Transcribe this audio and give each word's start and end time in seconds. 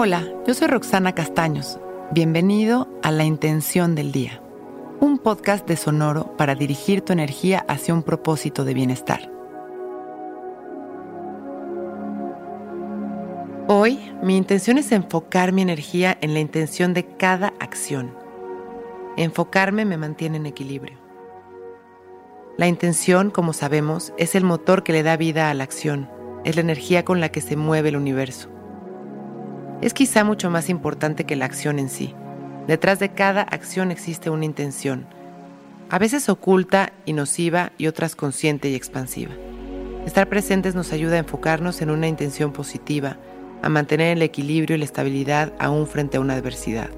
Hola, 0.00 0.28
yo 0.46 0.54
soy 0.54 0.68
Roxana 0.68 1.12
Castaños. 1.12 1.80
Bienvenido 2.12 2.86
a 3.02 3.10
La 3.10 3.24
Intención 3.24 3.96
del 3.96 4.12
Día, 4.12 4.40
un 5.00 5.18
podcast 5.18 5.66
de 5.66 5.76
Sonoro 5.76 6.36
para 6.36 6.54
dirigir 6.54 7.00
tu 7.00 7.12
energía 7.12 7.64
hacia 7.66 7.94
un 7.94 8.04
propósito 8.04 8.64
de 8.64 8.74
bienestar. 8.74 9.28
Hoy 13.66 13.98
mi 14.22 14.36
intención 14.36 14.78
es 14.78 14.92
enfocar 14.92 15.50
mi 15.50 15.62
energía 15.62 16.16
en 16.20 16.32
la 16.32 16.38
intención 16.38 16.94
de 16.94 17.04
cada 17.04 17.52
acción. 17.58 18.14
Enfocarme 19.16 19.84
me 19.84 19.96
mantiene 19.96 20.36
en 20.36 20.46
equilibrio. 20.46 20.96
La 22.56 22.68
intención, 22.68 23.32
como 23.32 23.52
sabemos, 23.52 24.12
es 24.16 24.36
el 24.36 24.44
motor 24.44 24.84
que 24.84 24.92
le 24.92 25.02
da 25.02 25.16
vida 25.16 25.50
a 25.50 25.54
la 25.54 25.64
acción, 25.64 26.08
es 26.44 26.54
la 26.54 26.62
energía 26.62 27.04
con 27.04 27.20
la 27.20 27.30
que 27.30 27.40
se 27.40 27.56
mueve 27.56 27.88
el 27.88 27.96
universo 27.96 28.48
es 29.80 29.94
quizá 29.94 30.24
mucho 30.24 30.50
más 30.50 30.68
importante 30.68 31.24
que 31.24 31.36
la 31.36 31.44
acción 31.44 31.78
en 31.78 31.88
sí. 31.88 32.14
Detrás 32.66 32.98
de 32.98 33.10
cada 33.10 33.42
acción 33.42 33.90
existe 33.90 34.30
una 34.30 34.44
intención, 34.44 35.06
a 35.90 35.98
veces 35.98 36.28
oculta 36.28 36.92
y 37.06 37.14
nociva 37.14 37.72
y 37.78 37.86
otras 37.86 38.14
consciente 38.14 38.68
y 38.68 38.74
expansiva. 38.74 39.32
Estar 40.04 40.28
presentes 40.28 40.74
nos 40.74 40.92
ayuda 40.92 41.16
a 41.16 41.20
enfocarnos 41.20 41.80
en 41.80 41.90
una 41.90 42.08
intención 42.08 42.52
positiva, 42.52 43.16
a 43.62 43.68
mantener 43.68 44.16
el 44.16 44.22
equilibrio 44.22 44.76
y 44.76 44.78
la 44.78 44.84
estabilidad 44.84 45.52
aún 45.58 45.86
frente 45.86 46.18
a 46.18 46.20
una 46.20 46.34
adversidad. 46.34 46.90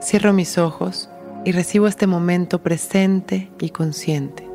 Cierro 0.00 0.32
mis 0.32 0.56
ojos 0.56 1.10
y 1.44 1.52
recibo 1.52 1.86
este 1.86 2.06
momento 2.06 2.62
presente 2.62 3.50
y 3.60 3.70
consciente. 3.70 4.49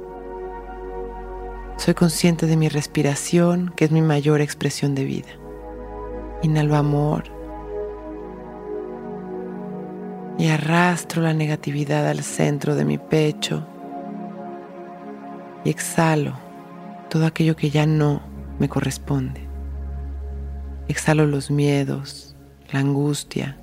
Soy 1.77 1.93
consciente 1.93 2.47
de 2.47 2.55
mi 2.55 2.69
respiración, 2.69 3.73
que 3.75 3.85
es 3.85 3.91
mi 3.91 4.01
mayor 4.01 4.39
expresión 4.39 4.95
de 4.95 5.03
vida. 5.03 5.27
Inhalo 6.41 6.75
amor 6.75 7.25
y 10.37 10.47
arrastro 10.47 11.21
la 11.21 11.33
negatividad 11.33 12.07
al 12.07 12.23
centro 12.23 12.75
de 12.75 12.85
mi 12.85 12.97
pecho 12.97 13.67
y 15.63 15.69
exhalo 15.69 16.33
todo 17.09 17.25
aquello 17.25 17.55
que 17.57 17.69
ya 17.69 17.85
no 17.85 18.21
me 18.57 18.69
corresponde. 18.69 19.41
Exhalo 20.87 21.27
los 21.27 21.51
miedos, 21.51 22.35
la 22.71 22.79
angustia, 22.79 23.57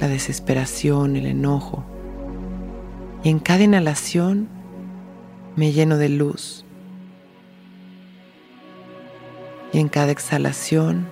la 0.00 0.08
desesperación, 0.08 1.16
el 1.16 1.26
enojo. 1.26 1.84
Y 3.22 3.28
en 3.28 3.38
cada 3.38 3.62
inhalación 3.62 4.48
me 5.56 5.72
lleno 5.72 5.98
de 5.98 6.08
luz 6.08 6.64
y 9.72 9.80
en 9.80 9.88
cada 9.88 10.12
exhalación 10.12 11.06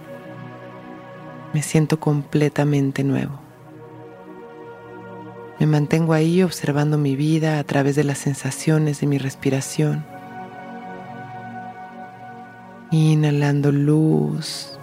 me 1.53 1.63
siento 1.63 1.99
completamente 1.99 3.03
nuevo. 3.03 3.41
Me 5.59 5.67
mantengo 5.67 6.13
ahí 6.13 6.43
observando 6.43 6.97
mi 6.97 7.17
vida 7.17 7.59
a 7.59 7.65
través 7.65 7.97
de 7.97 8.05
las 8.05 8.19
sensaciones 8.19 9.01
de 9.01 9.07
mi 9.07 9.19
respiración. 9.19 10.07
Inhalando 12.91 13.73
luz. 13.73 14.79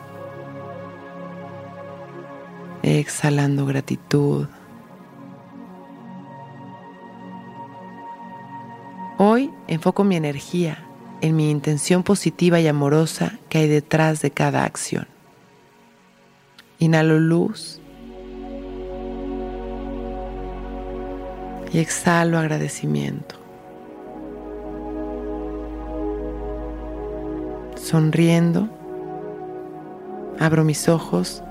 Exhalando 2.84 3.66
gratitud. 3.66 4.48
Hoy 9.18 9.52
enfoco 9.68 10.04
mi 10.04 10.16
energía 10.16 10.87
en 11.22 11.36
mi 11.36 11.50
intención 11.50 12.04
positiva 12.04 12.60
y 12.60 12.68
amorosa 12.68 13.40
que 13.50 13.60
hay 13.60 13.68
detrás 13.68 14.22
de 14.22 14.32
cada 14.32 14.64
acción. 14.64 15.08
Inhalo 16.80 17.20
luz 17.20 17.80
y 21.72 21.80
exhalo 21.80 22.38
agradecimiento. 22.38 23.36
Sonriendo, 27.76 28.70
abro 30.40 30.64
mis 30.64 30.90
ojos, 30.90 31.42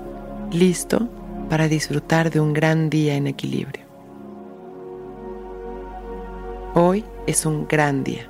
listo 0.51 1.09
para 1.49 1.67
disfrutar 1.67 2.29
de 2.29 2.39
un 2.39 2.53
gran 2.53 2.89
día 2.89 3.15
en 3.15 3.27
equilibrio. 3.27 3.85
Hoy 6.73 7.03
es 7.25 7.45
un 7.45 7.67
gran 7.67 8.03
día. 8.03 8.29